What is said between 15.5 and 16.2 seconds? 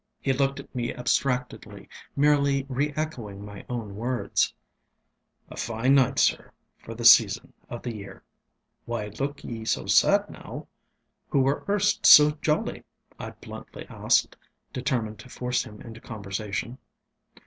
him into